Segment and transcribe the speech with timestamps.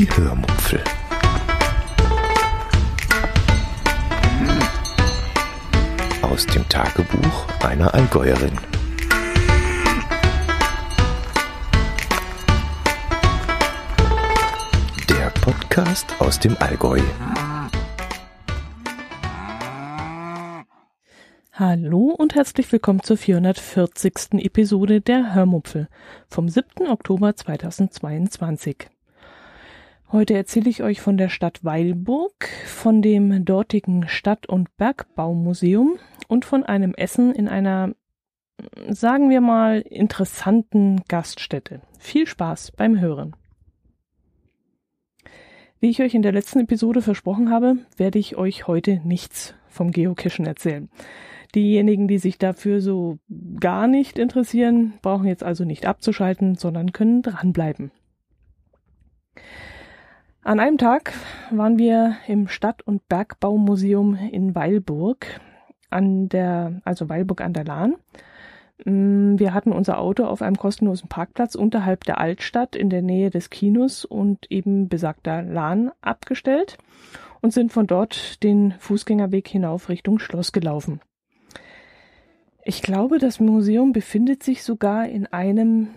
[0.00, 0.82] Die Hörmupfel.
[6.22, 8.58] Aus dem Tagebuch einer Allgäuerin.
[15.10, 17.02] Der Podcast aus dem Allgäu.
[21.52, 24.42] Hallo und herzlich willkommen zur 440.
[24.46, 25.88] Episode der Hörmupfel
[26.30, 26.88] vom 7.
[26.88, 28.88] Oktober 2022.
[30.12, 36.44] Heute erzähle ich euch von der Stadt Weilburg, von dem dortigen Stadt- und Bergbaumuseum und
[36.44, 37.94] von einem Essen in einer,
[38.88, 41.82] sagen wir mal, interessanten Gaststätte.
[42.00, 43.36] Viel Spaß beim Hören.
[45.78, 49.92] Wie ich euch in der letzten Episode versprochen habe, werde ich euch heute nichts vom
[49.92, 50.90] Geocachen erzählen.
[51.54, 53.20] Diejenigen, die sich dafür so
[53.60, 57.92] gar nicht interessieren, brauchen jetzt also nicht abzuschalten, sondern können dranbleiben.
[60.42, 61.12] An einem Tag
[61.50, 65.26] waren wir im Stadt- und Bergbaumuseum in Weilburg,
[65.90, 67.96] an der, also Weilburg an der Lahn.
[68.86, 73.28] Mm, wir hatten unser Auto auf einem kostenlosen Parkplatz unterhalb der Altstadt in der Nähe
[73.28, 76.78] des Kinos und eben besagter Lahn abgestellt
[77.42, 81.00] und sind von dort den Fußgängerweg hinauf Richtung Schloss gelaufen.
[82.64, 85.88] Ich glaube, das Museum befindet sich sogar in einem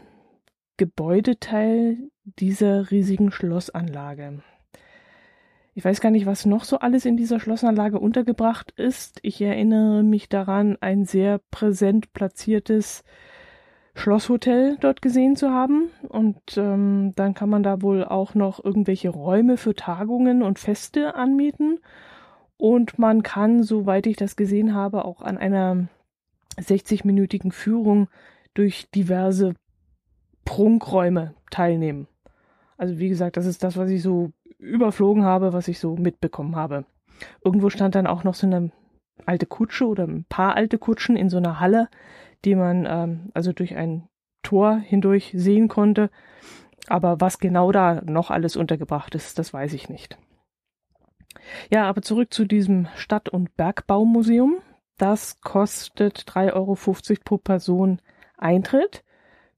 [0.76, 4.42] Gebäudeteil dieser riesigen Schlossanlage.
[5.76, 9.20] Ich weiß gar nicht, was noch so alles in dieser Schlossanlage untergebracht ist.
[9.24, 13.04] Ich erinnere mich daran, ein sehr präsent platziertes
[13.96, 15.90] Schlosshotel dort gesehen zu haben.
[16.08, 21.16] Und ähm, dann kann man da wohl auch noch irgendwelche Räume für Tagungen und Feste
[21.16, 21.80] anmieten.
[22.58, 25.88] Und man kann, soweit ich das gesehen habe, auch an einer
[26.58, 28.10] 60-minütigen Führung
[28.54, 29.56] durch diverse
[30.46, 32.08] Prunkräume teilnehmen.
[32.78, 36.56] Also wie gesagt, das ist das, was ich so überflogen habe, was ich so mitbekommen
[36.56, 36.86] habe.
[37.44, 38.72] Irgendwo stand dann auch noch so eine
[39.26, 41.90] alte Kutsche oder ein paar alte Kutschen in so einer Halle,
[42.46, 44.08] die man ähm, also durch ein
[44.42, 46.10] Tor hindurch sehen konnte.
[46.88, 50.18] Aber was genau da noch alles untergebracht ist, das weiß ich nicht.
[51.70, 54.58] Ja, aber zurück zu diesem Stadt- und Bergbaumuseum.
[54.98, 56.76] Das kostet 3,50 Euro
[57.24, 58.00] pro Person
[58.38, 59.03] Eintritt.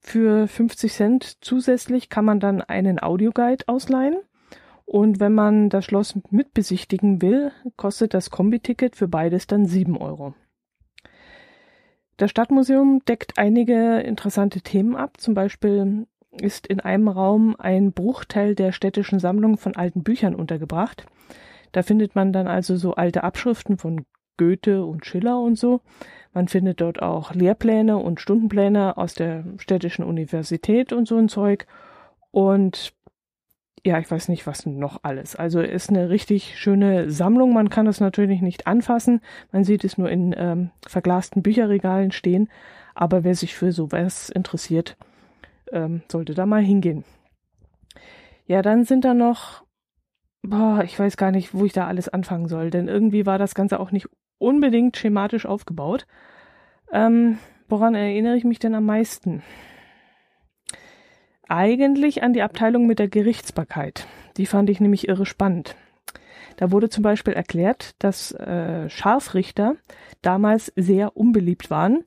[0.08, 4.14] Für 50 Cent zusätzlich kann man dann einen Audioguide ausleihen.
[4.84, 10.34] Und wenn man das Schloss mitbesichtigen will, kostet das Kombiticket für beides dann 7 Euro.
[12.18, 15.20] Das Stadtmuseum deckt einige interessante Themen ab.
[15.20, 21.04] Zum Beispiel ist in einem Raum ein Bruchteil der städtischen Sammlung von alten Büchern untergebracht.
[21.72, 24.06] Da findet man dann also so alte Abschriften von
[24.36, 25.80] Goethe und Schiller und so.
[26.36, 31.66] Man findet dort auch Lehrpläne und Stundenpläne aus der städtischen Universität und so ein Zeug.
[32.30, 32.92] Und
[33.86, 35.34] ja, ich weiß nicht, was noch alles.
[35.34, 37.54] Also ist eine richtig schöne Sammlung.
[37.54, 39.22] Man kann es natürlich nicht anfassen.
[39.50, 42.50] Man sieht es nur in ähm, verglasten Bücherregalen stehen.
[42.94, 44.98] Aber wer sich für sowas interessiert,
[45.72, 47.04] ähm, sollte da mal hingehen.
[48.44, 49.64] Ja, dann sind da noch,
[50.42, 53.54] boah, ich weiß gar nicht, wo ich da alles anfangen soll, denn irgendwie war das
[53.54, 56.06] Ganze auch nicht unbedingt schematisch aufgebaut.
[56.92, 57.38] Ähm,
[57.68, 59.42] woran erinnere ich mich denn am meisten?
[61.48, 64.06] Eigentlich an die Abteilung mit der Gerichtsbarkeit.
[64.36, 65.76] Die fand ich nämlich irre spannend.
[66.56, 69.76] Da wurde zum Beispiel erklärt, dass äh, Scharfrichter
[70.22, 72.04] damals sehr unbeliebt waren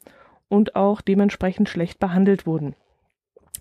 [0.50, 2.76] und auch dementsprechend schlecht behandelt wurden.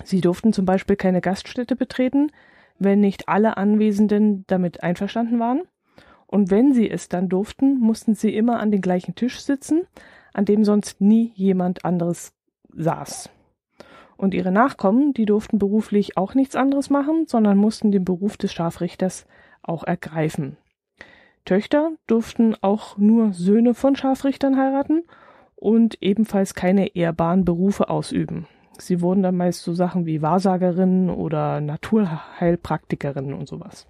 [0.04, 2.32] Sie durften zum Beispiel keine Gaststätte betreten,
[2.78, 5.62] wenn nicht alle Anwesenden damit einverstanden waren.
[6.28, 9.86] Und wenn sie es dann durften, mussten sie immer an den gleichen Tisch sitzen,
[10.34, 12.34] an dem sonst nie jemand anderes
[12.74, 13.30] saß.
[14.18, 18.52] Und ihre Nachkommen, die durften beruflich auch nichts anderes machen, sondern mussten den Beruf des
[18.52, 19.26] Scharfrichters
[19.62, 20.58] auch ergreifen.
[21.46, 25.04] Töchter durften auch nur Söhne von Scharfrichtern heiraten
[25.56, 28.46] und ebenfalls keine ehrbaren Berufe ausüben.
[28.78, 33.86] Sie wurden dann meist so Sachen wie Wahrsagerinnen oder Naturheilpraktikerinnen und sowas.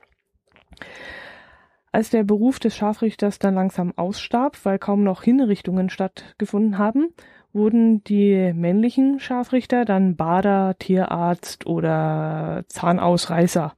[1.91, 7.09] Als der Beruf des Scharfrichters dann langsam ausstarb, weil kaum noch Hinrichtungen stattgefunden haben,
[7.53, 13.75] wurden die männlichen Scharfrichter dann Bader, Tierarzt oder Zahnausreißer,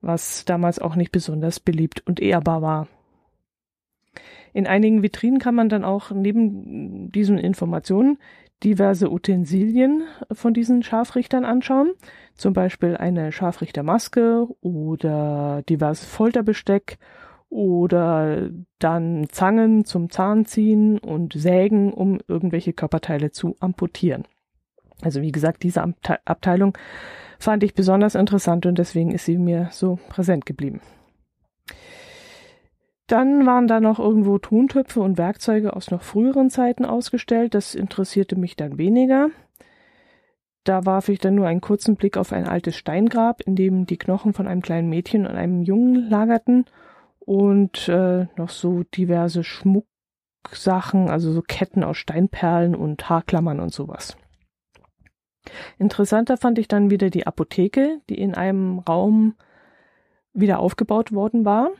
[0.00, 2.88] was damals auch nicht besonders beliebt und ehrbar war.
[4.52, 8.18] In einigen Vitrinen kann man dann auch neben diesen Informationen
[8.62, 11.92] diverse Utensilien von diesen Scharfrichtern anschauen,
[12.34, 16.98] zum Beispiel eine Scharfrichtermaske oder diverses Folterbesteck
[17.52, 24.24] oder dann Zangen zum Zahnziehen und Sägen, um irgendwelche Körperteile zu amputieren.
[25.02, 25.84] Also wie gesagt, diese
[26.24, 26.78] Abteilung
[27.38, 30.80] fand ich besonders interessant und deswegen ist sie mir so präsent geblieben.
[33.06, 37.52] Dann waren da noch irgendwo Tontöpfe und Werkzeuge aus noch früheren Zeiten ausgestellt.
[37.52, 39.28] Das interessierte mich dann weniger.
[40.64, 43.98] Da warf ich dann nur einen kurzen Blick auf ein altes Steingrab, in dem die
[43.98, 46.64] Knochen von einem kleinen Mädchen und einem Jungen lagerten
[47.24, 54.16] und äh, noch so diverse Schmucksachen, also so Ketten aus Steinperlen und Haarklammern und sowas.
[55.78, 59.34] Interessanter fand ich dann wieder die Apotheke, die in einem Raum
[60.32, 61.70] wieder aufgebaut worden war.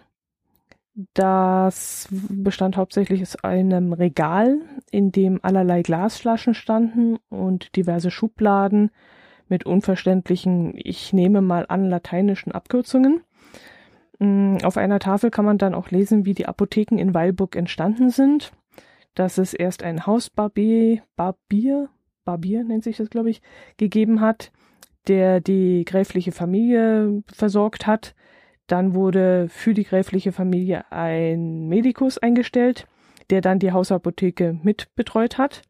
[1.15, 4.59] Das bestand hauptsächlich aus einem Regal,
[4.91, 8.91] in dem allerlei Glasflaschen standen und diverse Schubladen
[9.49, 13.23] mit unverständlichen, ich nehme mal an, lateinischen Abkürzungen.
[14.23, 18.11] Mm, auf einer Tafel kann man dann auch lesen, wie die Apotheken in Weilburg entstanden
[18.11, 18.53] sind.
[19.15, 21.89] Dass es erst ein Hausbarbier, Barbier,
[22.25, 23.43] Barbier nennt sich das, glaube ich,
[23.77, 24.53] gegeben hat,
[25.09, 28.15] der die gräfliche Familie versorgt hat
[28.73, 32.87] dann wurde für die gräfliche Familie ein Medikus eingestellt,
[33.29, 35.61] der dann die Hausapotheke mitbetreut hat.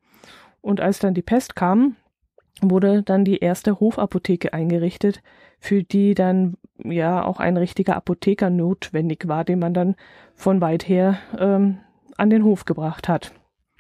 [0.61, 1.97] Und als dann die Pest kam,
[2.63, 5.23] wurde dann die erste Hofapotheke eingerichtet,
[5.59, 9.97] für die dann ja auch ein richtiger Apotheker notwendig war, den man dann
[10.35, 11.79] von weit her ähm,
[12.17, 13.33] an den Hof gebracht hat.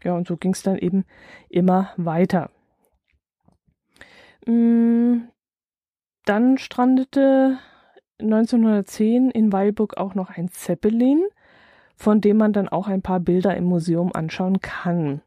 [0.03, 1.05] Ja, und so ging es dann eben
[1.49, 2.51] immer weiter.
[4.47, 5.29] Mm,
[6.25, 7.59] dann strandete
[8.21, 11.25] 1910 in Weilburg auch noch ein Zeppelin,
[11.97, 15.23] von dem man dann auch ein paar Bilder im Museum anschauen kann.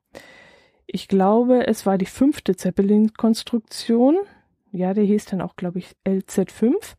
[0.88, 4.18] Ich glaube, es war die fünfte Zeppelin-Konstruktion.
[4.72, 6.96] Ja, der hieß dann auch, glaube ich, LZ5.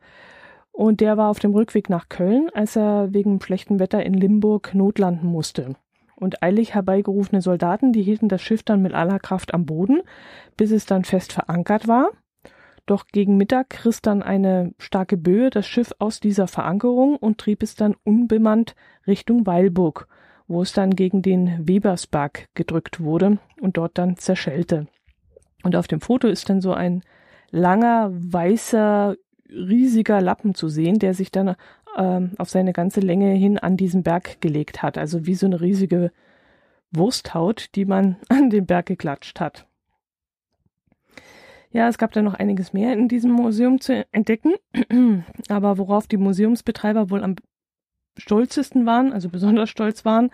[0.73, 4.75] Und der war auf dem Rückweg nach Köln, als er wegen schlechtem Wetter in Limburg
[4.75, 5.77] notlanden musste.
[6.17, 10.03] Und eilig herbeigerufene Soldaten, die hielten das Schiff dann mit aller Kraft am Boden,
[10.57, 12.11] bis es dann fest verankert war.
[12.87, 17.63] Doch gegen Mittag riss dann eine starke Böe das Schiff aus dieser Verankerung und trieb
[17.63, 18.75] es dann unbemannt
[19.07, 20.07] Richtung Weilburg,
[20.49, 24.87] wo es dann gegen den Webersberg gedrückt wurde und dort dann zerschellte.
[25.63, 27.03] Und auf dem Foto ist dann so ein
[27.51, 29.17] langer, weißer,
[29.49, 31.57] riesiger Lappen zu sehen, der sich dann
[31.97, 34.99] äh, auf seine ganze Länge hin an diesen Berg gelegt hat.
[34.99, 36.13] Also wie so eine riesige
[36.93, 39.67] Wursthaut, die man an den Berg geklatscht hat.
[41.73, 44.55] Ja, es gab da noch einiges mehr in diesem Museum zu entdecken,
[45.49, 47.37] aber worauf die Museumsbetreiber wohl am
[48.17, 50.31] stolzesten waren, also besonders stolz waren,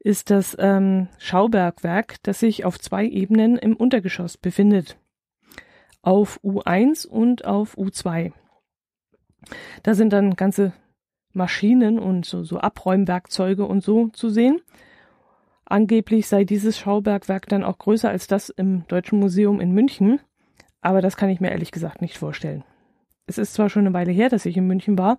[0.00, 4.96] ist das ähm, Schaubergwerk, das sich auf zwei Ebenen im Untergeschoss befindet.
[6.02, 8.32] Auf U1 und auf U2.
[9.82, 10.72] Da sind dann ganze
[11.32, 14.60] Maschinen und so, so Abräumwerkzeuge und so zu sehen.
[15.64, 20.20] Angeblich sei dieses Schaubergwerk dann auch größer als das im Deutschen Museum in München.
[20.80, 22.64] Aber das kann ich mir ehrlich gesagt nicht vorstellen.
[23.28, 25.18] Es ist zwar schon eine Weile her, dass ich in München war,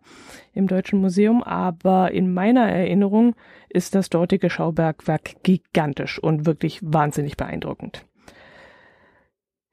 [0.53, 3.35] im Deutschen Museum, aber in meiner Erinnerung
[3.69, 8.03] ist das dortige Schaubergwerk gigantisch und wirklich wahnsinnig beeindruckend.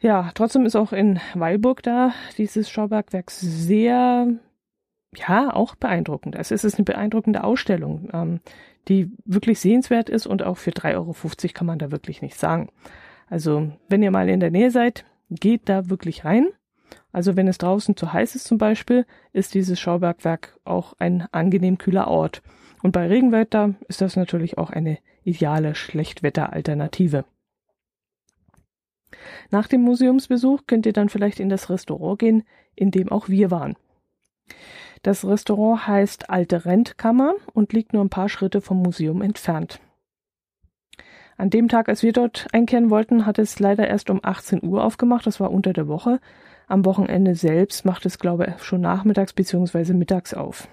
[0.00, 4.28] Ja, trotzdem ist auch in Weilburg da dieses Schaubergwerk sehr,
[5.16, 6.36] ja, auch beeindruckend.
[6.36, 8.40] Also es ist eine beeindruckende Ausstellung, ähm,
[8.88, 11.14] die wirklich sehenswert ist und auch für 3,50 Euro
[11.54, 12.68] kann man da wirklich nichts sagen.
[13.28, 16.48] Also, wenn ihr mal in der Nähe seid, geht da wirklich rein.
[17.16, 21.78] Also wenn es draußen zu heiß ist zum Beispiel, ist dieses Schaubergwerk auch ein angenehm
[21.78, 22.42] kühler Ort.
[22.82, 27.24] Und bei Regenwetter ist das natürlich auch eine ideale Schlechtwetteralternative.
[29.50, 32.42] Nach dem Museumsbesuch könnt ihr dann vielleicht in das Restaurant gehen,
[32.74, 33.76] in dem auch wir waren.
[35.02, 39.80] Das Restaurant heißt Alte Rentkammer und liegt nur ein paar Schritte vom Museum entfernt.
[41.38, 44.84] An dem Tag, als wir dort einkehren wollten, hat es leider erst um 18 Uhr
[44.84, 45.26] aufgemacht.
[45.26, 46.20] Das war unter der Woche.
[46.66, 50.68] Am Wochenende selbst macht es, glaube ich, schon nachmittags beziehungsweise mittags auf.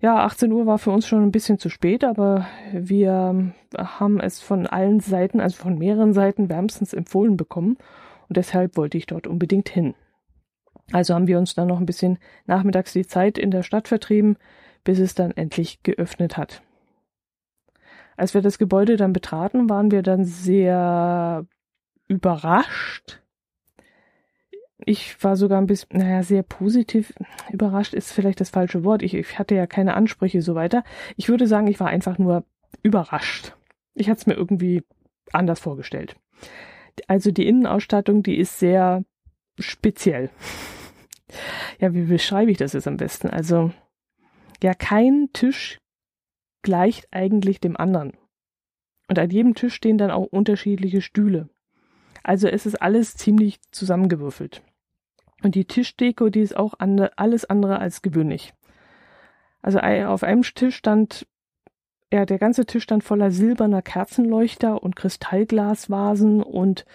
[0.00, 4.40] Ja, 18 Uhr war für uns schon ein bisschen zu spät, aber wir haben es
[4.40, 7.76] von allen Seiten, also von mehreren Seiten wärmstens empfohlen bekommen
[8.28, 9.94] und deshalb wollte ich dort unbedingt hin.
[10.92, 14.36] Also haben wir uns dann noch ein bisschen nachmittags die Zeit in der Stadt vertrieben,
[14.84, 16.62] bis es dann endlich geöffnet hat.
[18.16, 21.44] Als wir das Gebäude dann betraten, waren wir dann sehr
[22.06, 23.20] überrascht.
[24.84, 27.12] Ich war sogar ein bisschen, naja, sehr positiv.
[27.50, 29.02] Überrascht ist vielleicht das falsche Wort.
[29.02, 30.84] Ich, ich hatte ja keine Ansprüche so weiter.
[31.16, 32.44] Ich würde sagen, ich war einfach nur
[32.82, 33.54] überrascht.
[33.94, 34.84] Ich hatte es mir irgendwie
[35.32, 36.16] anders vorgestellt.
[37.06, 39.04] Also die Innenausstattung, die ist sehr
[39.58, 40.30] speziell.
[41.80, 43.28] Ja, wie beschreibe ich das jetzt am besten?
[43.28, 43.72] Also,
[44.62, 45.78] ja, kein Tisch
[46.62, 48.12] gleicht eigentlich dem anderen.
[49.08, 51.48] Und an jedem Tisch stehen dann auch unterschiedliche Stühle.
[52.22, 54.62] Also es ist alles ziemlich zusammengewürfelt.
[55.42, 58.52] Und die Tischdeko, die ist auch ande, alles andere als gewöhnlich.
[59.62, 61.26] Also auf einem Tisch stand,
[62.12, 66.86] ja, der ganze Tisch stand voller silberner Kerzenleuchter und Kristallglasvasen und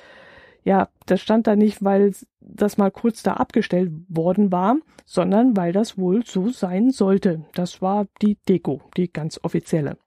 [0.63, 5.73] ja, das stand da nicht, weil das mal kurz da abgestellt worden war, sondern weil
[5.73, 7.45] das wohl so sein sollte.
[7.53, 9.97] Das war die Deko, die ganz offizielle.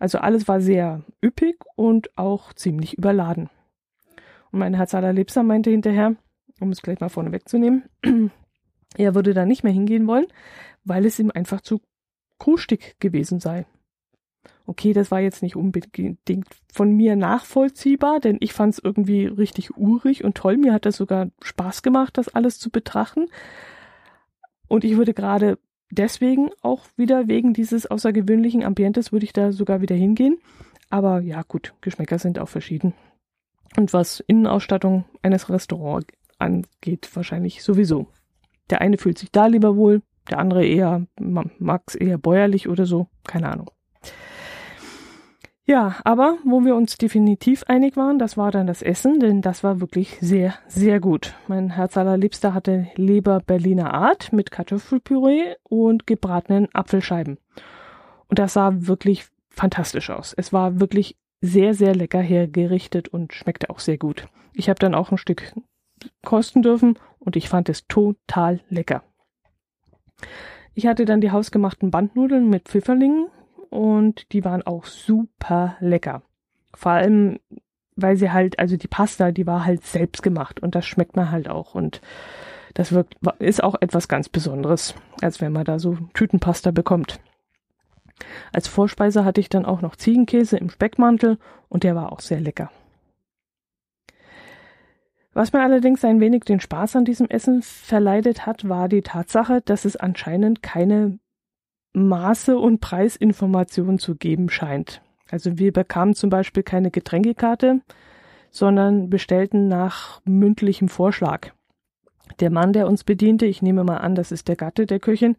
[0.00, 3.48] Also alles war sehr üppig und auch ziemlich überladen.
[4.50, 6.16] Und mein Herz allerliebster meinte hinterher,
[6.60, 7.84] um es gleich mal vorne wegzunehmen,
[8.96, 10.26] er würde da nicht mehr hingehen wollen,
[10.84, 11.80] weil es ihm einfach zu
[12.38, 13.66] krustig gewesen sei.
[14.66, 19.76] Okay, das war jetzt nicht unbedingt von mir nachvollziehbar, denn ich fand es irgendwie richtig
[19.76, 20.56] urig und toll.
[20.56, 23.26] Mir hat das sogar Spaß gemacht, das alles zu betrachten.
[24.68, 25.58] Und ich würde gerade
[25.90, 30.38] deswegen auch wieder wegen dieses außergewöhnlichen Ambientes würde ich da sogar wieder hingehen.
[30.88, 32.94] Aber ja, gut, Geschmäcker sind auch verschieden.
[33.76, 36.06] Und was Innenausstattung eines Restaurants
[36.40, 38.08] angeht, wahrscheinlich sowieso.
[38.70, 42.86] Der eine fühlt sich da lieber wohl, der andere eher, mag es eher bäuerlich oder
[42.86, 43.70] so, keine Ahnung.
[45.70, 49.62] Ja, aber wo wir uns definitiv einig waren, das war dann das Essen, denn das
[49.62, 51.34] war wirklich sehr, sehr gut.
[51.46, 57.38] Mein Herz allerliebster hatte Leber Berliner Art mit Kartoffelpüree und gebratenen Apfelscheiben.
[58.26, 60.34] Und das sah wirklich fantastisch aus.
[60.36, 64.26] Es war wirklich sehr, sehr lecker hergerichtet und schmeckte auch sehr gut.
[64.52, 65.52] Ich habe dann auch ein Stück
[66.24, 69.02] kosten dürfen und ich fand es total lecker.
[70.74, 73.26] Ich hatte dann die hausgemachten Bandnudeln mit Pfifferlingen
[73.70, 76.22] und die waren auch super lecker.
[76.74, 77.38] Vor allem,
[77.96, 81.30] weil sie halt, also die Pasta, die war halt selbst gemacht und das schmeckt man
[81.30, 82.00] halt auch und
[82.74, 87.20] das wirkt, ist auch etwas ganz Besonderes, als wenn man da so Tütenpasta bekommt.
[88.52, 91.38] Als Vorspeise hatte ich dann auch noch Ziegenkäse im Speckmantel
[91.68, 92.70] und der war auch sehr lecker.
[95.32, 99.60] Was mir allerdings ein wenig den Spaß an diesem Essen verleidet hat, war die Tatsache,
[99.64, 101.18] dass es anscheinend keine
[101.92, 105.02] Maße und Preisinformationen zu geben scheint.
[105.30, 107.80] Also wir bekamen zum Beispiel keine Getränkekarte,
[108.50, 111.52] sondern bestellten nach mündlichem Vorschlag.
[112.40, 115.36] Der Mann, der uns bediente, ich nehme mal an, das ist der Gatte der Köchin,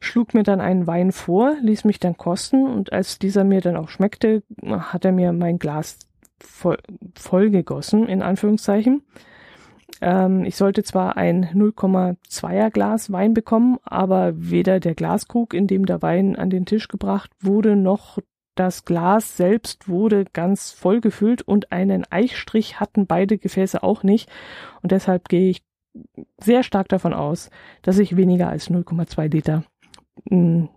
[0.00, 3.76] schlug mir dann einen Wein vor, ließ mich dann kosten und als dieser mir dann
[3.76, 5.98] auch schmeckte, hat er mir mein Glas
[6.40, 6.78] voll,
[7.16, 9.02] vollgegossen, in Anführungszeichen.
[10.00, 15.86] Ähm, ich sollte zwar ein 0,2er Glas Wein bekommen, aber weder der Glaskrug, in dem
[15.86, 18.18] der Wein an den Tisch gebracht wurde, noch
[18.54, 24.28] das Glas selbst wurde ganz voll gefüllt und einen Eichstrich hatten beide Gefäße auch nicht.
[24.82, 25.62] Und deshalb gehe ich
[26.38, 27.50] sehr stark davon aus,
[27.82, 29.64] dass ich weniger als 0,2 Liter
[30.28, 30.68] hm,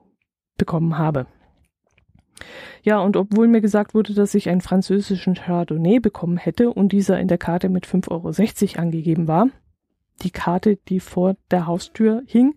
[0.58, 1.26] bekommen habe.
[2.84, 7.20] Ja, und obwohl mir gesagt wurde, dass ich einen französischen Chardonnay bekommen hätte und dieser
[7.20, 9.48] in der Karte mit 5,60 Euro angegeben war,
[10.24, 12.56] die Karte, die vor der Haustür hing,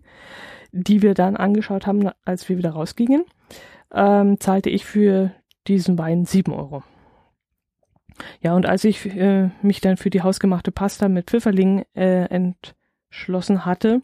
[0.71, 3.23] die wir dann angeschaut haben, als wir wieder rausgingen,
[3.93, 5.31] ähm, zahlte ich für
[5.67, 6.83] diesen Wein 7 Euro.
[8.41, 13.65] Ja, und als ich äh, mich dann für die hausgemachte Pasta mit Pfifferlingen äh, entschlossen
[13.65, 14.01] hatte,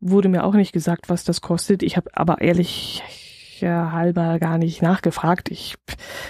[0.00, 1.82] wurde mir auch nicht gesagt, was das kostet.
[1.82, 3.02] Ich habe aber ehrlich
[3.62, 5.50] halber gar nicht nachgefragt.
[5.50, 5.76] Ich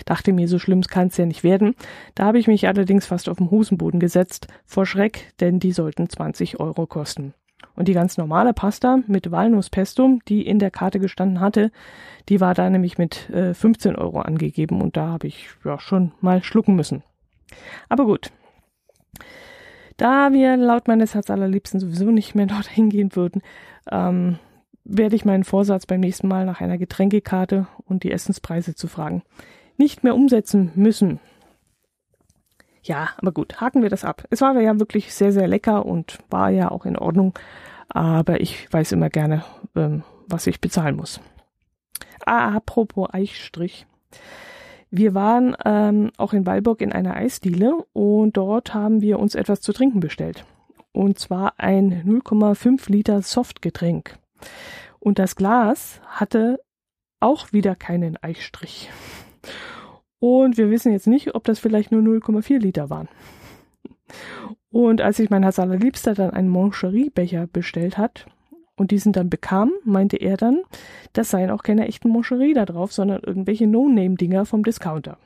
[0.04, 1.75] dachte mir, so schlimm kann es ja nicht werden.
[2.14, 6.08] Da habe ich mich allerdings fast auf den Hosenboden gesetzt, vor Schreck, denn die sollten
[6.08, 7.34] 20 Euro kosten.
[7.76, 11.70] Und die ganz normale Pasta mit Walnusspesto, die in der Karte gestanden hatte,
[12.28, 16.12] die war da nämlich mit äh, 15 Euro angegeben und da habe ich ja schon
[16.20, 17.02] mal schlucken müssen.
[17.88, 18.30] Aber gut.
[19.96, 23.42] Da wir laut meines Herz allerliebsten sowieso nicht mehr dort hingehen würden,
[23.90, 24.38] ähm,
[24.84, 29.22] werde ich meinen Vorsatz beim nächsten Mal nach einer Getränkekarte und die Essenspreise zu fragen
[29.80, 31.18] nicht mehr umsetzen müssen.
[32.82, 34.25] Ja, aber gut, haken wir das ab.
[34.30, 37.34] Es war ja wirklich sehr, sehr lecker und war ja auch in Ordnung,
[37.88, 39.42] aber ich weiß immer gerne,
[39.75, 41.20] ähm, was ich bezahlen muss.
[42.25, 43.87] Apropos Eichstrich.
[44.90, 49.60] Wir waren ähm, auch in Walburg in einer Eisdiele und dort haben wir uns etwas
[49.60, 50.44] zu trinken bestellt.
[50.92, 54.18] Und zwar ein 0,5 Liter Softgetränk.
[54.99, 56.61] Und das Glas hatte
[57.20, 58.90] auch wieder keinen Eichstrich.
[60.18, 63.09] Und wir wissen jetzt nicht, ob das vielleicht nur 0,4 Liter waren.
[64.70, 68.26] Und als sich mein Herz allerliebster dann einen Moncherie-Becher bestellt hat
[68.76, 70.62] und diesen dann bekam, meinte er dann,
[71.12, 75.18] das seien auch keine echten Moncherie da drauf, sondern irgendwelche No-Name-Dinger vom Discounter.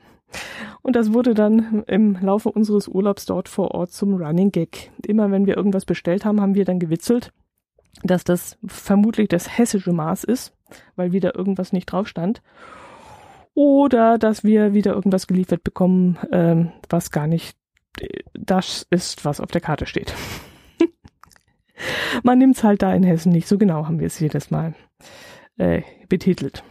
[0.82, 4.90] Und das wurde dann im Laufe unseres Urlaubs dort vor Ort zum Running Gag.
[5.06, 7.32] Immer wenn wir irgendwas bestellt haben, haben wir dann gewitzelt,
[8.02, 10.54] dass das vermutlich das hessische Maß ist,
[10.96, 12.42] weil wieder irgendwas nicht drauf stand.
[13.54, 17.56] Oder dass wir wieder irgendwas geliefert bekommen, ähm, was gar nicht
[18.34, 20.12] das ist, was auf der Karte steht.
[22.22, 24.74] Man nimmt's halt da in Hessen nicht so genau, haben wir es jedes Mal
[25.56, 26.64] äh, betitelt.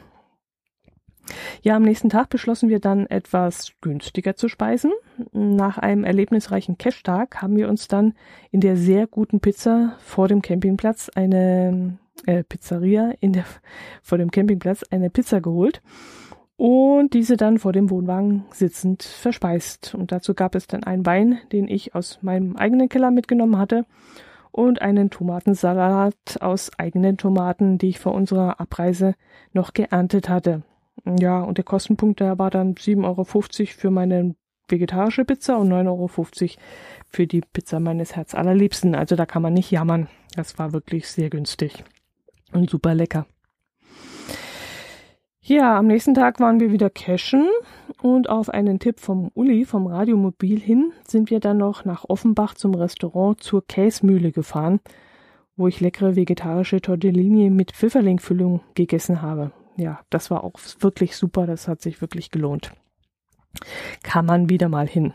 [1.61, 4.91] Ja, am nächsten Tag beschlossen wir dann etwas günstiger zu speisen.
[5.31, 8.13] Nach einem erlebnisreichen Cash-Tag haben wir uns dann
[8.51, 13.45] in der sehr guten Pizza vor dem Campingplatz eine äh, Pizzeria in der
[14.01, 15.81] vor dem Campingplatz eine Pizza geholt
[16.55, 19.95] und diese dann vor dem Wohnwagen sitzend verspeist.
[19.95, 23.85] Und dazu gab es dann einen Wein, den ich aus meinem eigenen Keller mitgenommen hatte
[24.51, 29.15] und einen Tomatensalat aus eigenen Tomaten, die ich vor unserer Abreise
[29.51, 30.61] noch geerntet hatte.
[31.05, 33.23] Ja, und der Kostenpunkt, der war dann 7,50 Euro
[33.77, 34.35] für meine
[34.67, 36.09] vegetarische Pizza und 9,50 Euro
[37.09, 38.95] für die Pizza meines Herzallerliebsten.
[38.95, 40.07] Also da kann man nicht jammern.
[40.35, 41.83] Das war wirklich sehr günstig
[42.53, 43.25] und super lecker.
[45.45, 47.49] Ja, am nächsten Tag waren wir wieder cashen
[48.01, 52.53] und auf einen Tipp vom Uli vom Radiomobil hin sind wir dann noch nach Offenbach
[52.53, 54.79] zum Restaurant zur Käsmühle gefahren,
[55.57, 59.51] wo ich leckere vegetarische Tortellini mit Pfifferlingfüllung gegessen habe.
[59.75, 62.73] Ja, das war auch wirklich super, das hat sich wirklich gelohnt.
[64.03, 65.13] Kann man wieder mal hin.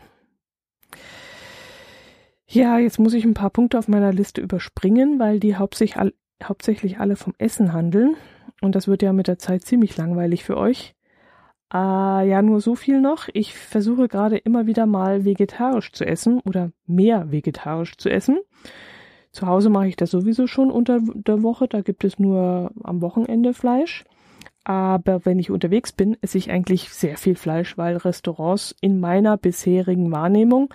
[2.47, 6.13] Ja, jetzt muss ich ein paar Punkte auf meiner Liste überspringen, weil die hauptsächlich,
[6.43, 8.15] hauptsächlich alle vom Essen handeln.
[8.61, 10.95] Und das wird ja mit der Zeit ziemlich langweilig für euch.
[11.71, 11.77] Äh,
[12.27, 13.27] ja, nur so viel noch.
[13.33, 18.39] Ich versuche gerade immer wieder mal vegetarisch zu essen oder mehr vegetarisch zu essen.
[19.31, 21.67] Zu Hause mache ich das sowieso schon unter der Woche.
[21.67, 24.05] Da gibt es nur am Wochenende Fleisch.
[24.69, 29.35] Aber wenn ich unterwegs bin, esse ich eigentlich sehr viel Fleisch, weil Restaurants in meiner
[29.35, 30.71] bisherigen Wahrnehmung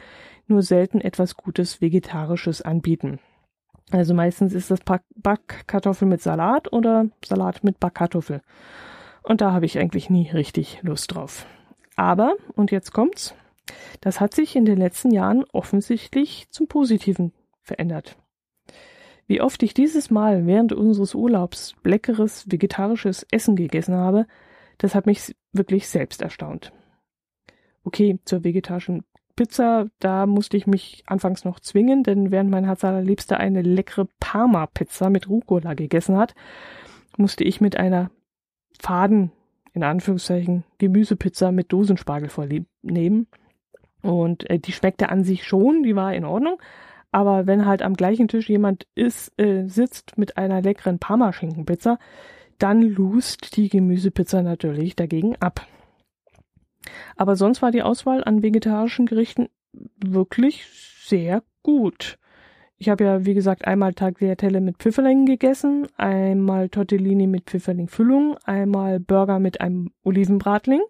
[0.49, 3.21] nur selten etwas Gutes Vegetarisches anbieten.
[3.93, 4.81] Also meistens ist das
[5.15, 8.41] Backkartoffel mit Salat oder Salat mit Backkartoffel.
[9.23, 11.47] Und da habe ich eigentlich nie richtig Lust drauf.
[11.95, 13.37] Aber, und jetzt kommt's,
[14.01, 17.33] das hat sich in den letzten Jahren offensichtlich zum Positiven
[17.63, 18.17] verändert.
[19.27, 24.27] Wie oft ich dieses Mal während unseres Urlaubs leckeres vegetarisches Essen gegessen habe,
[24.79, 26.73] das hat mich wirklich selbst erstaunt.
[27.85, 29.05] Okay, zur vegetarischen
[29.37, 34.07] Pizza, da musste ich mich anfangs noch zwingen, denn während mein Herz allerliebster eine leckere
[34.21, 36.35] Parma-Pizza mit Rucola gegessen hat,
[37.17, 38.11] musste ich mit einer
[38.81, 39.33] faden,
[39.73, 43.27] in Anführungszeichen, Gemüsepizza mit Dosenspargel vornehmen.
[44.03, 46.61] Und äh, die schmeckte an sich schon, die war in Ordnung.
[47.15, 52.01] Aber wenn halt am gleichen Tisch jemand ist, äh, sitzt mit einer leckeren Parmaschinkenpizza,
[52.59, 55.65] dann lust die Gemüsepizza natürlich dagegen ab.
[57.15, 59.49] Aber sonst war die Auswahl an vegetarischen Gerichten
[60.05, 60.67] wirklich
[61.05, 62.19] sehr gut.
[62.79, 68.99] Ich habe ja, wie gesagt, einmal Tagliatelle mit Pfifferlingen gegessen, einmal Tortellini mit Pfifferlingfüllung, einmal
[68.99, 70.83] Burger mit einem Olivenbratling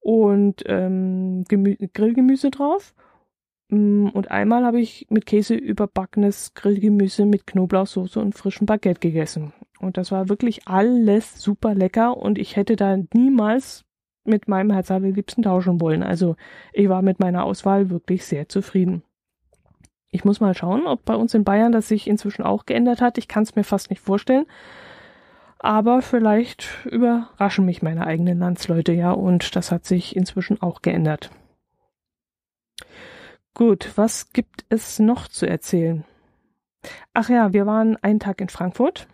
[0.00, 2.94] und ähm, Gemü Grillgemüse drauf.
[3.68, 9.52] Mm, und einmal habe ich mit Käse überbackenes Grillgemüse mit Knoblauchsoße und frischem Baguette gegessen.
[9.80, 13.84] Und das war wirklich alles super lecker und ich hätte da niemals
[14.24, 16.02] mit meinem Herz allerliebsten tauschen wollen.
[16.02, 16.36] Also
[16.72, 19.02] ich war mit meiner Auswahl wirklich sehr zufrieden.
[20.10, 23.18] Ich muss mal schauen, ob bei uns in Bayern das sich inzwischen auch geändert hat.
[23.18, 24.46] Ich kann es mir fast nicht vorstellen.
[25.58, 31.30] Aber vielleicht überraschen mich meine eigenen Landsleute ja und das hat sich inzwischen auch geändert.
[33.56, 36.04] Gut, was gibt es noch zu erzählen?
[37.14, 39.08] Ach ja, wir waren einen Tag in Frankfurt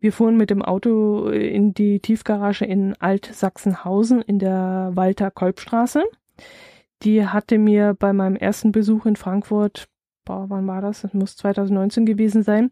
[0.00, 6.04] wir fuhren mit dem Auto in die Tiefgarage in Alt-Sachsenhausen in der Walter-Kolb-Straße.
[7.02, 9.88] Die hatte mir bei meinem ersten Besuch in Frankfurt,
[10.24, 11.02] boah, wann war das?
[11.02, 12.70] Das muss 2019 gewesen sein,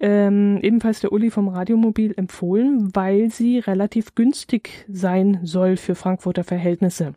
[0.00, 6.42] ähm, ebenfalls der Uli vom Radiomobil empfohlen, weil sie relativ günstig sein soll für Frankfurter
[6.42, 7.14] Verhältnisse.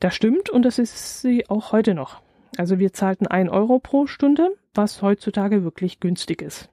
[0.00, 2.22] Das stimmt und das ist sie auch heute noch.
[2.56, 6.70] Also wir zahlten ein Euro pro Stunde, was heutzutage wirklich günstig ist.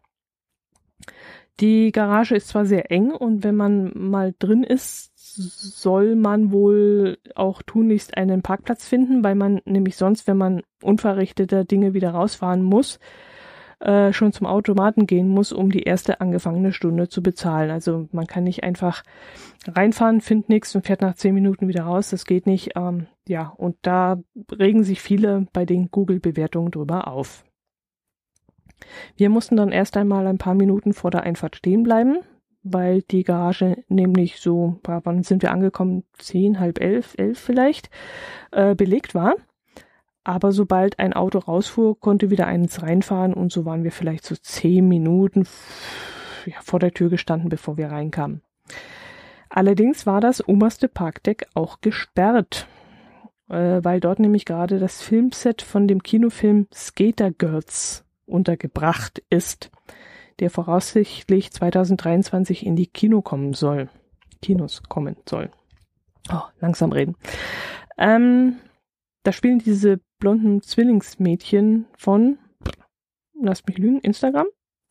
[1.59, 7.17] Die Garage ist zwar sehr eng und wenn man mal drin ist, soll man wohl
[7.35, 12.63] auch tunlichst einen Parkplatz finden, weil man nämlich sonst, wenn man unverrichteter Dinge wieder rausfahren
[12.63, 12.99] muss,
[13.79, 17.69] äh, schon zum Automaten gehen muss, um die erste angefangene Stunde zu bezahlen.
[17.69, 19.03] Also man kann nicht einfach
[19.67, 22.09] reinfahren, findet nichts und fährt nach zehn Minuten wieder raus.
[22.09, 22.71] Das geht nicht.
[22.75, 24.17] Ähm, ja, und da
[24.51, 27.43] regen sich viele bei den Google-Bewertungen drüber auf.
[29.15, 32.17] Wir mussten dann erst einmal ein paar Minuten vor der Einfahrt stehen bleiben,
[32.63, 36.03] weil die Garage nämlich so, wann sind wir angekommen?
[36.17, 37.89] Zehn, halb elf, elf vielleicht,
[38.51, 39.35] äh, belegt war.
[40.27, 44.35] Aber sobald ein Auto rausfuhr, konnte wieder eins reinfahren und so waren wir vielleicht so
[44.35, 45.47] zehn Minuten
[46.59, 48.41] vor der Tür gestanden, bevor wir reinkamen.
[49.49, 52.67] Allerdings war das oberste Parkdeck auch gesperrt.
[53.49, 59.71] äh, weil dort nämlich gerade das Filmset von dem Kinofilm Skater Girls untergebracht ist,
[60.41, 63.87] der voraussichtlich 2023 in die Kino kommen soll.
[64.41, 65.51] Kinos kommen soll.
[66.29, 67.15] Oh, langsam reden.
[67.97, 68.57] Ähm,
[69.27, 72.37] da spielen diese blonden Zwillingsmädchen von,
[73.37, 74.47] lasst mich lügen, Instagram,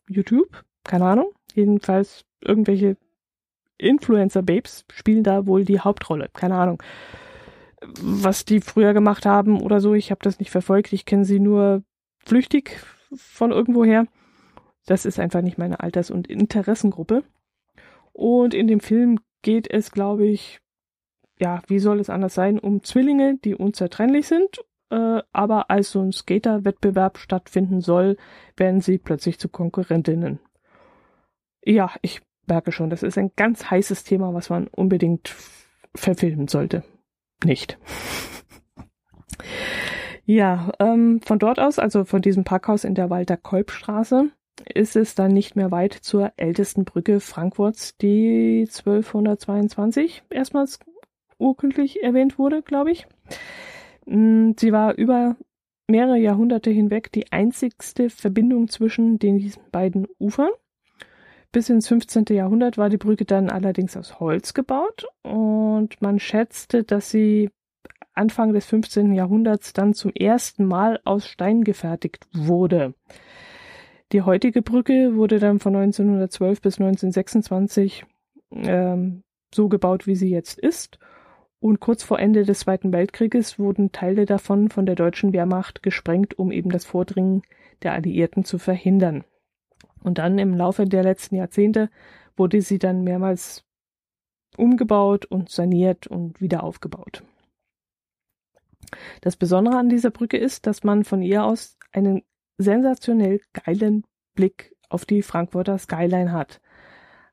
[0.07, 2.97] YouTube, keine Ahnung, jedenfalls irgendwelche
[3.79, 6.83] Influencer-Babes spielen da wohl die Hauptrolle, keine Ahnung.
[7.99, 11.39] Was die früher gemacht haben oder so, ich habe das nicht verfolgt, ich kenne sie
[11.39, 11.81] nur
[12.23, 12.79] flüchtig
[13.15, 14.05] von irgendwoher.
[14.85, 17.23] Das ist einfach nicht meine Alters- und Interessengruppe.
[18.13, 20.59] Und in dem Film geht es, glaube ich,
[21.39, 26.01] ja, wie soll es anders sein, um Zwillinge, die unzertrennlich sind, äh, aber als so
[26.01, 28.17] ein Skater-Wettbewerb stattfinden soll,
[28.55, 30.39] werden sie plötzlich zu Konkurrentinnen.
[31.63, 35.35] Ja, ich merke schon, das ist ein ganz heißes Thema, was man unbedingt
[35.93, 36.83] verfilmen sollte.
[37.43, 37.77] Nicht.
[40.25, 44.31] ja, ähm, von dort aus, also von diesem Parkhaus in der Walter-Kolb-Straße,
[44.73, 50.79] ist es dann nicht mehr weit zur ältesten Brücke Frankfurts, die 1222 erstmals
[51.39, 53.07] urkundlich erwähnt wurde, glaube ich.
[54.05, 55.35] Mm, sie war über
[55.87, 60.49] mehrere Jahrhunderte hinweg die einzigste Verbindung zwischen den beiden Ufern.
[61.51, 62.25] Bis ins 15.
[62.29, 67.49] Jahrhundert war die Brücke dann allerdings aus Holz gebaut und man schätzte, dass sie
[68.13, 69.13] Anfang des 15.
[69.13, 72.95] Jahrhunderts dann zum ersten Mal aus Stein gefertigt wurde.
[74.11, 78.05] Die heutige Brücke wurde dann von 1912 bis 1926
[78.51, 79.23] ähm,
[79.53, 80.99] so gebaut, wie sie jetzt ist
[81.59, 86.37] und kurz vor Ende des Zweiten Weltkrieges wurden Teile davon von der deutschen Wehrmacht gesprengt,
[86.37, 87.41] um eben das Vordringen
[87.81, 89.23] der Alliierten zu verhindern.
[90.03, 91.89] Und dann im Laufe der letzten Jahrzehnte
[92.35, 93.63] wurde sie dann mehrmals
[94.55, 97.23] umgebaut und saniert und wieder aufgebaut.
[99.21, 102.23] Das Besondere an dieser Brücke ist, dass man von ihr aus einen
[102.57, 104.03] sensationell geilen
[104.35, 106.61] Blick auf die Frankfurter Skyline hat.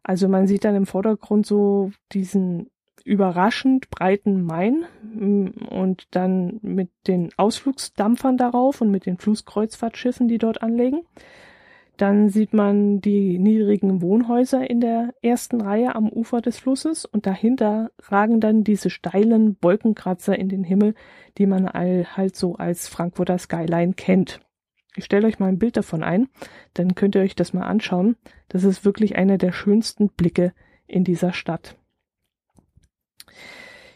[0.03, 2.71] Also man sieht dann im Vordergrund so diesen
[3.05, 10.39] überraschend breiten Main mm, und dann mit den Ausflugsdampfern darauf und mit den Flusskreuzfahrtschiffen, die
[10.39, 11.03] dort anlegen.
[11.97, 17.25] Dann sieht man die niedrigen Wohnhäuser in der ersten Reihe am Ufer des Flusses und
[17.25, 20.95] dahinter ragen dann diese steilen Wolkenkratzer in den Himmel,
[21.39, 24.41] die man halt so als Frankfurter Skyline kennt.
[24.97, 26.29] Ich stelle euch mal ein Bild davon ein,
[26.73, 28.17] dann könnt ihr euch das mal anschauen.
[28.49, 30.53] Das ist wirklich einer der schönsten Blicke
[30.87, 31.77] in dieser Stadt.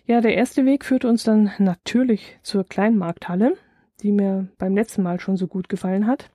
[0.09, 3.59] Ja, der erste Weg führte uns dann natürlich zur Kleinmarkthalle,
[4.01, 6.31] die mir beim letzten Mal schon so gut gefallen hat.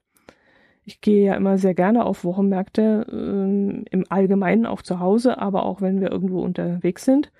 [0.83, 5.65] Ich gehe ja immer sehr gerne auf Wochenmärkte, äh, im Allgemeinen auch zu Hause, aber
[5.65, 7.31] auch wenn wir irgendwo unterwegs sind.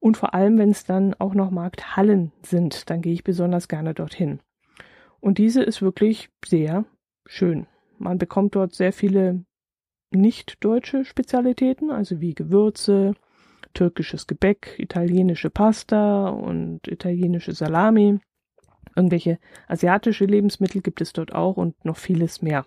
[0.00, 3.92] Und vor allem, wenn es dann auch noch Markthallen sind, dann gehe ich besonders gerne
[3.92, 4.40] dorthin.
[5.20, 6.86] Und diese ist wirklich sehr
[7.26, 7.66] schön.
[7.98, 9.44] Man bekommt dort sehr viele
[10.10, 13.12] nicht deutsche Spezialitäten, also wie Gewürze,
[13.72, 18.18] türkisches Gebäck, italienische Pasta und italienische Salami.
[18.94, 22.66] Irgendwelche asiatische Lebensmittel gibt es dort auch und noch vieles mehr.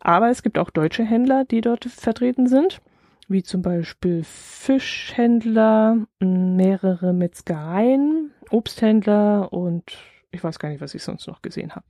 [0.00, 2.80] Aber es gibt auch deutsche Händler, die dort vertreten sind,
[3.28, 9.84] wie zum Beispiel Fischhändler, mehrere Metzgereien, Obsthändler und
[10.32, 11.86] ich weiß gar nicht, was ich sonst noch gesehen habe.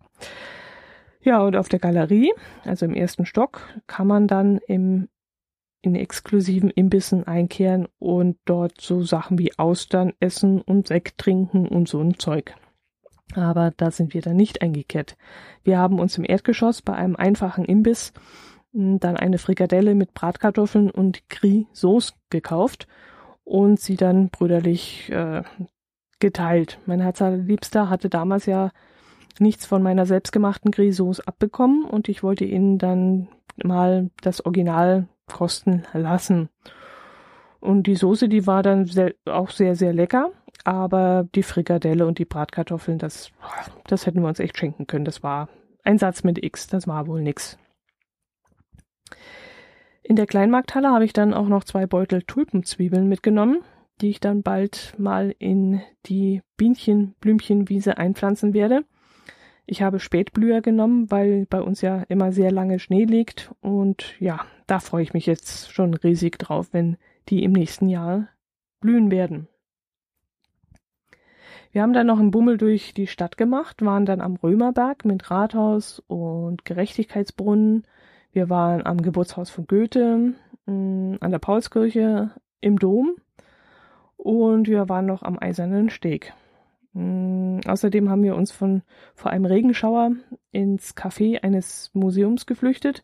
[1.22, 2.32] Ja, und auf der Galerie,
[2.64, 5.08] also im ersten Stock, kann man dann im
[5.82, 11.88] in exklusiven Imbissen einkehren und dort so Sachen wie Austern essen und Sekt trinken und
[11.88, 12.54] so ein Zeug.
[13.34, 15.16] Aber da sind wir dann nicht eingekehrt.
[15.64, 18.12] Wir haben uns im Erdgeschoss bei einem einfachen Imbiss
[18.72, 22.86] hm, dann eine Frikadelle mit Bratkartoffeln und Gris-Sauce gekauft
[23.44, 25.42] und sie dann brüderlich äh,
[26.20, 26.78] geteilt.
[26.86, 28.70] Mein Herzallerliebster hatte damals ja
[29.38, 33.28] nichts von meiner selbstgemachten Gris-Sauce abbekommen und ich wollte ihnen dann
[33.62, 36.48] mal das Original kosten lassen.
[37.60, 40.30] Und die Soße, die war dann sehr, auch sehr, sehr lecker.
[40.64, 43.30] Aber die Frikadelle und die Bratkartoffeln, das,
[43.86, 45.04] das hätten wir uns echt schenken können.
[45.04, 45.48] Das war
[45.82, 47.58] ein Satz mit X, das war wohl nix.
[50.02, 53.62] In der Kleinmarkthalle habe ich dann auch noch zwei Beutel Tulpenzwiebeln mitgenommen,
[54.00, 58.84] die ich dann bald mal in die Bienchen-Blümchenwiese einpflanzen werde.
[59.66, 64.40] Ich habe Spätblüher genommen, weil bei uns ja immer sehr lange Schnee liegt und ja,
[64.66, 66.96] da freue ich mich jetzt schon riesig drauf, wenn
[67.28, 68.28] die im nächsten Jahr
[68.80, 69.48] blühen werden.
[71.70, 75.30] Wir haben dann noch einen Bummel durch die Stadt gemacht, waren dann am Römerberg mit
[75.30, 77.86] Rathaus und Gerechtigkeitsbrunnen.
[78.32, 80.34] Wir waren am Geburtshaus von Goethe,
[80.66, 83.16] mm, an der Paulskirche, im Dom
[84.16, 86.34] und wir waren noch am Eisernen Steg.
[86.92, 88.82] Mm, außerdem haben wir uns von
[89.14, 90.12] vor einem Regenschauer
[90.50, 93.02] ins Café eines Museums geflüchtet,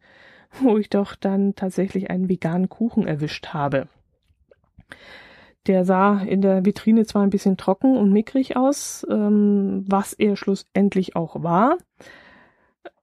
[0.61, 3.89] wo ich doch dann tatsächlich einen veganen Kuchen erwischt habe.
[5.67, 10.37] Der sah in der Vitrine zwar ein bisschen trocken und mickrig aus, ähm, was er
[10.37, 11.77] schlussendlich auch war.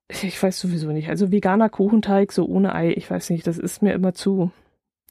[0.08, 1.10] Ich weiß sowieso nicht.
[1.10, 4.52] Also veganer Kuchenteig so ohne Ei, ich weiß nicht, das ist mir immer zu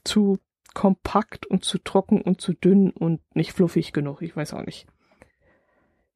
[0.05, 0.37] zu
[0.73, 4.21] kompakt und zu trocken und zu dünn und nicht fluffig genug.
[4.21, 4.87] Ich weiß auch nicht.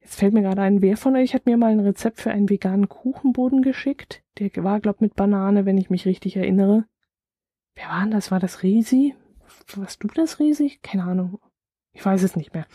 [0.00, 2.48] Jetzt fällt mir gerade ein, wer von euch hat mir mal ein Rezept für einen
[2.48, 4.22] veganen Kuchenboden geschickt?
[4.38, 6.86] Der war, glaub, mit Banane, wenn ich mich richtig erinnere.
[7.74, 8.30] Wer war denn das?
[8.30, 9.14] War das Risi?
[9.74, 10.78] Warst du das Risi?
[10.82, 11.38] Keine Ahnung.
[11.92, 12.66] Ich weiß es nicht mehr.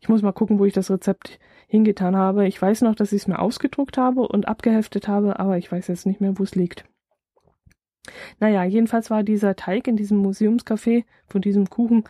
[0.00, 2.46] Ich muss mal gucken, wo ich das Rezept hingetan habe.
[2.46, 5.88] Ich weiß noch, dass ich es mir ausgedruckt habe und abgeheftet habe, aber ich weiß
[5.88, 6.84] jetzt nicht mehr, wo es liegt.
[8.40, 12.04] Naja, jedenfalls war dieser Teig in diesem Museumscafé von diesem Kuchen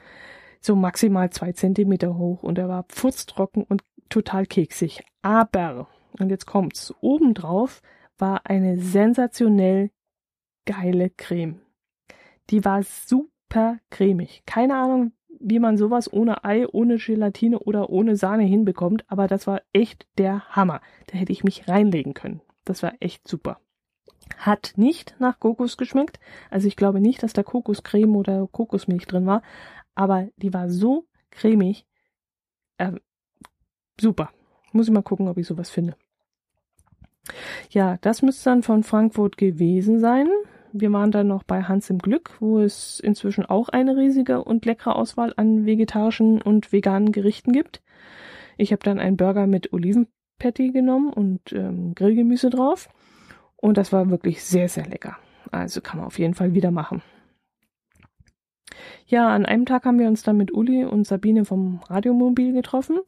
[0.61, 3.83] so maximal zwei Zentimeter hoch und er war pfutztrocken und
[4.13, 5.03] total keksig.
[5.23, 7.81] Aber, und jetzt kommt's, obendrauf
[8.19, 9.91] war eine sensationell
[10.67, 11.61] geile Creme.
[12.51, 14.43] Die war super cremig.
[14.45, 19.47] Keine Ahnung, wie man sowas ohne Ei, ohne Gelatine oder ohne Sahne hinbekommt, aber das
[19.47, 20.81] war echt der Hammer.
[21.07, 22.43] Da hätte ich mich reinlegen können.
[22.65, 23.61] Das war echt super.
[24.37, 26.21] Hat nicht nach Kokos geschmeckt.
[26.51, 29.43] Also ich glaube nicht, dass da Kokoscreme oder Kokosmilch drin war.
[29.95, 31.87] Aber die war so cremig.
[32.79, 32.93] Äh,
[34.01, 34.31] super.
[34.73, 35.97] Muss ich mal gucken, ob ich sowas finde.
[37.71, 40.29] Ja, das müsste dann von Frankfurt gewesen sein.
[40.73, 44.65] Wir waren dann noch bei Hans im Glück, wo es inzwischen auch eine riesige und
[44.65, 47.83] leckere Auswahl an vegetarischen und veganen Gerichten gibt.
[48.57, 52.89] Ich habe dann einen Burger mit Olivenpatty genommen und ähm, Grillgemüse drauf.
[53.57, 55.17] Und das war wirklich sehr, sehr lecker.
[55.51, 57.03] Also kann man auf jeden Fall wieder machen.
[59.07, 62.99] Ja, an einem Tag haben wir uns dann mit Uli und Sabine vom Radiomobil getroffen.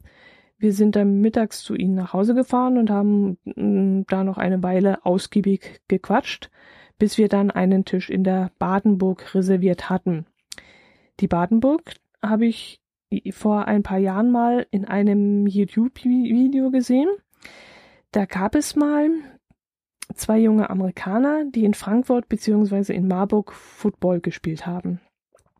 [0.57, 4.63] Wir sind dann mittags zu ihnen nach Hause gefahren und haben mm, da noch eine
[4.63, 6.49] Weile ausgiebig gequatscht,
[6.97, 10.25] bis wir dann einen Tisch in der Badenburg reserviert hatten.
[11.19, 12.81] Die Badenburg habe ich
[13.31, 17.09] vor ein paar Jahren mal in einem YouTube-Video gesehen.
[18.11, 19.09] Da gab es mal
[20.13, 22.93] zwei junge Amerikaner, die in Frankfurt bzw.
[22.93, 25.01] in Marburg Football gespielt haben.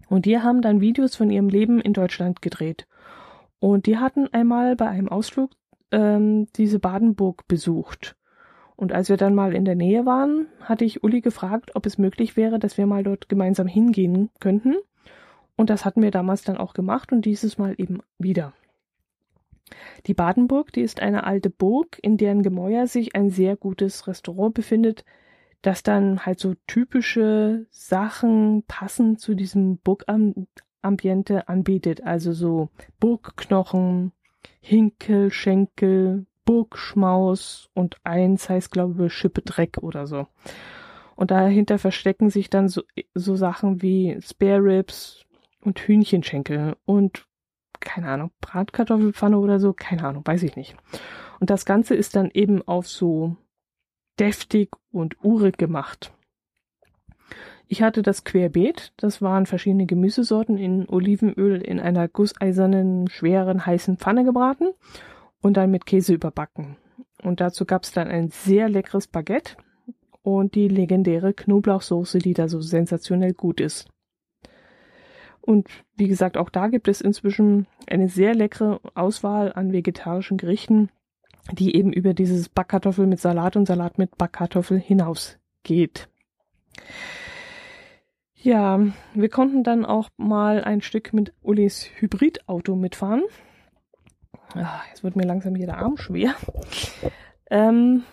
[0.08, 2.88] Und die haben dann Videos von ihrem Leben in Deutschland gedreht.
[3.60, 5.52] Und die hatten einmal bei einem Ausflug
[5.92, 8.16] ähm, diese Badenburg besucht.
[8.76, 11.98] Und als wir dann mal in der Nähe waren, hatte ich Uli gefragt, ob es
[11.98, 14.76] möglich wäre, dass wir mal dort gemeinsam hingehen könnten.
[15.56, 18.54] Und das hatten wir damals dann auch gemacht und dieses Mal eben wieder.
[20.06, 24.54] Die Badenburg, die ist eine alte Burg, in deren Gemäuer sich ein sehr gutes Restaurant
[24.54, 25.06] befindet,
[25.62, 29.78] das dann halt so typische Sachen passend zu diesem
[30.86, 32.04] Burgambiente anbietet.
[32.04, 32.70] Also so
[33.00, 34.12] Burgknochen,
[34.62, 40.28] Hinkel, Schenkel, Burgschmaus und eins heißt, glaube ich, Schippe Dreck oder so.
[41.16, 42.84] Und dahinter verstecken sich dann so,
[43.16, 45.24] so Sachen wie Spare Ribs
[45.62, 47.26] und Hühnchenschenkel und
[47.80, 50.76] keine Ahnung, Bratkartoffelpfanne oder so, keine Ahnung, weiß ich nicht.
[51.40, 53.36] Und das Ganze ist dann eben auf so
[54.20, 56.15] deftig und urig gemacht.
[57.68, 63.98] Ich hatte das Querbeet, das waren verschiedene Gemüsesorten in Olivenöl in einer gusseisernen, schweren, heißen
[63.98, 64.70] Pfanne gebraten
[65.42, 66.78] und dann mit Käse überbacken.
[67.24, 69.56] Und dazu gab es dann ein sehr leckeres Baguette
[70.22, 73.88] und die legendäre Knoblauchsoße, die da so sensationell gut ist.
[75.42, 80.90] Und wie gesagt, auch da gibt es inzwischen eine sehr leckere Auswahl an vegetarischen Gerichten,
[81.52, 86.10] die eben über dieses Backkartoffel mit Salat und Salat mit Backkartoffel hinausgeht.
[88.46, 88.80] Ja,
[89.16, 93.24] wir konnten dann auch mal ein Stück mit Ulis Hybridauto mitfahren.
[94.54, 96.36] Ach, jetzt wird mir langsam hier der Arm schwer.
[97.50, 98.04] Ähm,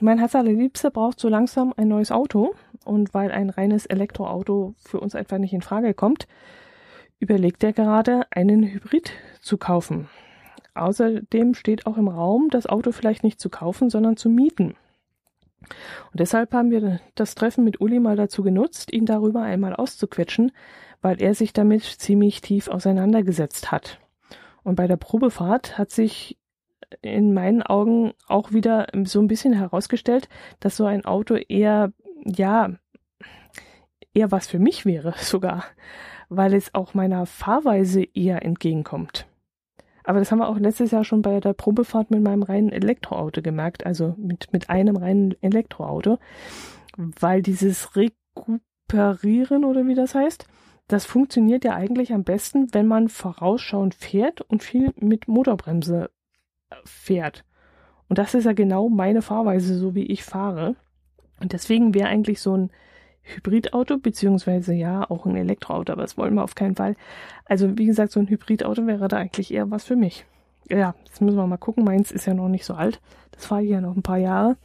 [0.00, 2.54] mein Herz allerliebster braucht so langsam ein neues Auto.
[2.86, 6.26] Und weil ein reines Elektroauto für uns einfach nicht in Frage kommt,
[7.18, 9.12] überlegt er gerade, einen Hybrid
[9.42, 10.08] zu kaufen.
[10.74, 14.74] Außerdem steht auch im Raum, das Auto vielleicht nicht zu kaufen, sondern zu mieten.
[16.12, 20.52] Und deshalb haben wir das Treffen mit Uli mal dazu genutzt, ihn darüber einmal auszuquetschen,
[21.02, 23.98] weil er sich damit ziemlich tief auseinandergesetzt hat.
[24.62, 26.38] Und bei der Probefahrt hat sich
[27.02, 30.28] in meinen Augen auch wieder so ein bisschen herausgestellt,
[30.60, 31.92] dass so ein Auto eher,
[32.24, 32.70] ja,
[34.14, 35.64] eher was für mich wäre sogar
[36.28, 39.26] weil es auch meiner Fahrweise eher entgegenkommt.
[40.06, 43.42] Aber das haben wir auch letztes Jahr schon bei der Probefahrt mit meinem reinen Elektroauto
[43.42, 46.18] gemerkt, also mit, mit einem reinen Elektroauto,
[46.96, 50.46] weil dieses Rekuperieren oder wie das heißt,
[50.86, 56.10] das funktioniert ja eigentlich am besten, wenn man vorausschauend fährt und viel mit Motorbremse
[56.84, 57.44] fährt.
[58.08, 60.76] Und das ist ja genau meine Fahrweise, so wie ich fahre.
[61.40, 62.70] Und deswegen wäre eigentlich so ein
[63.26, 66.96] Hybridauto, beziehungsweise ja auch ein Elektroauto, aber das wollen wir auf keinen Fall.
[67.44, 70.24] Also wie gesagt, so ein Hybridauto wäre da eigentlich eher was für mich.
[70.68, 71.84] Ja, jetzt müssen wir mal gucken.
[71.84, 73.00] Meins ist ja noch nicht so alt.
[73.32, 74.56] Das fahre ich ja noch ein paar Jahre.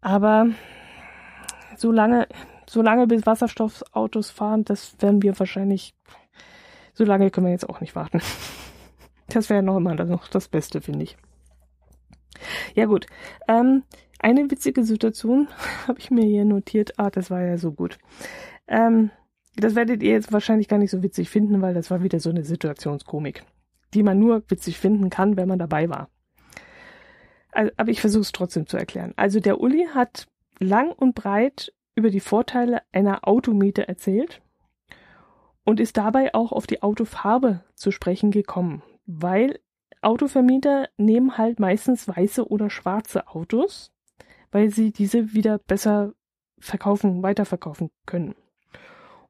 [0.00, 0.48] Aber
[1.76, 2.28] so lange,
[2.68, 5.94] so lange bis Wasserstoffautos fahren, das werden wir wahrscheinlich,
[6.92, 8.20] so lange können wir jetzt auch nicht warten.
[9.28, 11.16] Das wäre noch immer noch das Beste, finde ich.
[12.74, 13.06] Ja gut,
[13.48, 13.82] ähm,
[14.24, 15.48] eine witzige Situation
[15.86, 16.98] habe ich mir hier notiert.
[16.98, 17.98] Ah, das war ja so gut.
[18.66, 19.10] Ähm,
[19.56, 22.30] das werdet ihr jetzt wahrscheinlich gar nicht so witzig finden, weil das war wieder so
[22.30, 23.44] eine Situationskomik,
[23.92, 26.08] die man nur witzig finden kann, wenn man dabei war.
[27.52, 29.12] Also, aber ich versuche es trotzdem zu erklären.
[29.16, 30.26] Also der Uli hat
[30.58, 34.40] lang und breit über die Vorteile einer Automiete erzählt
[35.64, 39.60] und ist dabei auch auf die Autofarbe zu sprechen gekommen, weil
[40.00, 43.93] Autovermieter nehmen halt meistens weiße oder schwarze Autos,
[44.54, 46.14] weil sie diese wieder besser
[46.60, 48.36] verkaufen, weiterverkaufen können.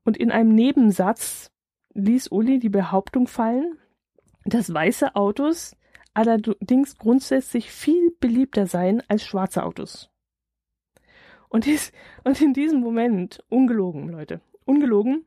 [0.04, 1.50] Und in einem Nebensatz
[1.94, 3.78] ließ Uli die Behauptung fallen,
[4.44, 5.76] dass weiße Autos
[6.12, 10.10] allerdings grundsätzlich viel beliebter seien als schwarze Autos.
[11.48, 11.90] Und, dies,
[12.24, 15.24] und in diesem Moment, ungelogen, Leute, ungelogen,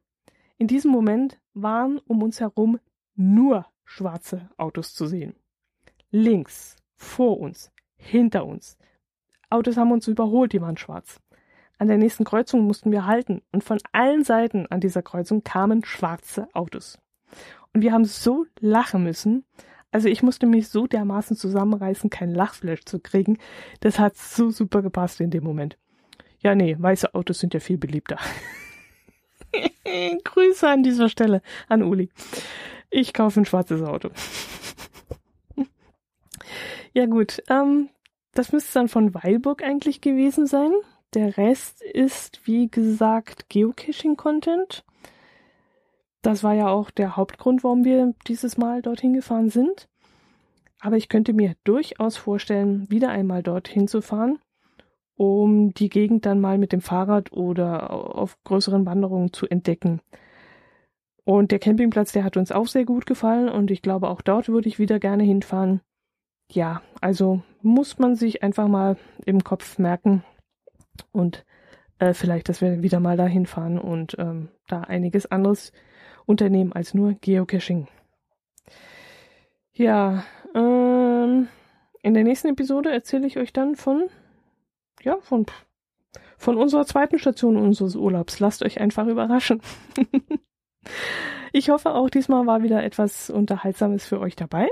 [0.59, 2.79] in diesem Moment waren um uns herum
[3.15, 5.33] nur schwarze Autos zu sehen.
[6.11, 8.77] Links, vor uns, hinter uns.
[9.49, 11.21] Autos haben uns überholt, die waren schwarz.
[11.77, 15.85] An der nächsten Kreuzung mussten wir halten und von allen Seiten an dieser Kreuzung kamen
[15.85, 16.97] schwarze Autos.
[17.73, 19.45] Und wir haben so lachen müssen.
[19.91, 23.37] Also ich musste mich so dermaßen zusammenreißen, kein Lachflash zu kriegen.
[23.79, 25.77] Das hat so super gepasst in dem Moment.
[26.39, 28.17] Ja, nee, weiße Autos sind ja viel beliebter.
[30.23, 32.09] Grüße an dieser Stelle an Uli.
[32.89, 34.09] Ich kaufe ein schwarzes Auto.
[36.93, 37.89] ja gut, ähm,
[38.37, 40.71] das müsste dann von Weilburg eigentlich gewesen sein.
[41.13, 44.83] Der Rest ist, wie gesagt, Geocaching-Content.
[46.21, 49.87] Das war ja auch der Hauptgrund, warum wir dieses Mal dorthin gefahren sind.
[50.79, 54.39] Aber ich könnte mir durchaus vorstellen, wieder einmal dorthin zu fahren
[55.17, 59.99] um die Gegend dann mal mit dem Fahrrad oder auf größeren Wanderungen zu entdecken.
[61.25, 64.47] Und der Campingplatz, der hat uns auch sehr gut gefallen und ich glaube, auch dort
[64.47, 65.81] würde ich wieder gerne hinfahren.
[66.49, 70.23] Ja, also muss man sich einfach mal im Kopf merken
[71.11, 71.45] und
[71.99, 75.71] äh, vielleicht, dass wir wieder mal dahin fahren und ähm, da einiges anderes
[76.25, 77.87] unternehmen als nur Geocaching.
[79.73, 80.23] Ja,
[80.55, 81.47] ähm,
[82.01, 84.09] in der nächsten Episode erzähle ich euch dann von
[85.03, 85.45] ja, von,
[86.37, 88.39] von unserer zweiten Station unseres Urlaubs.
[88.39, 89.61] Lasst euch einfach überraschen.
[91.53, 94.69] ich hoffe auch diesmal war wieder etwas Unterhaltsames für euch dabei.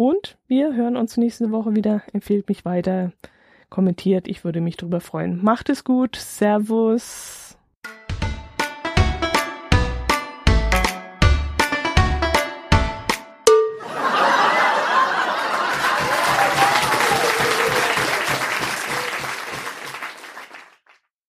[0.00, 2.00] Und wir hören uns nächste Woche wieder.
[2.14, 3.12] Empfehlt mich weiter,
[3.68, 4.28] kommentiert.
[4.28, 5.44] Ich würde mich darüber freuen.
[5.44, 6.16] Macht es gut.
[6.16, 7.49] Servus.